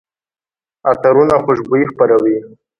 [0.89, 2.35] عطرونه خوشبويي خپروي.